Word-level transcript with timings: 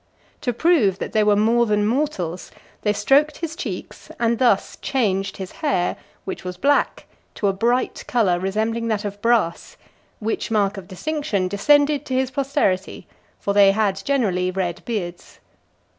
To 0.41 0.51
prove 0.51 0.97
that 0.97 1.11
they 1.11 1.23
were 1.23 1.35
more 1.35 1.67
than 1.67 1.85
mortals, 1.85 2.51
they 2.81 2.91
stroked 2.91 3.37
his 3.37 3.55
cheeks, 3.55 4.09
and 4.19 4.39
thus 4.39 4.75
changed 4.77 5.37
his 5.37 5.51
hair, 5.61 5.95
which 6.25 6.43
was 6.43 6.57
black, 6.57 7.05
to 7.35 7.45
a 7.47 7.53
bright 7.53 8.03
colour, 8.07 8.39
resembling 8.39 8.87
that 8.87 9.05
of 9.05 9.21
brass; 9.21 9.77
which 10.17 10.49
mark 10.49 10.75
of 10.75 10.87
distinction 10.87 11.47
descended 11.47 12.03
to 12.07 12.15
his 12.15 12.31
posterity, 12.31 13.05
for 13.39 13.53
they 13.53 13.73
had 13.73 14.03
generally 14.03 14.49
red 14.49 14.83
beards. 14.85 15.39